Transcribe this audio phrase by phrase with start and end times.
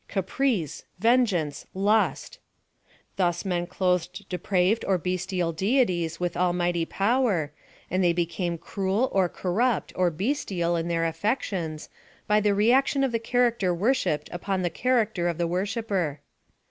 [0.07, 2.39] Caprice, Vengeance, Lust,
[3.17, 7.51] Thus men clothed depraved or bestial deities with PLAN OF SALVATION 41 almighty power,
[7.91, 11.87] and they became cruel, or corrupt, or bestial in their affections,
[12.25, 16.21] by the reaction of the character worshipped upon the character of the wor shipper.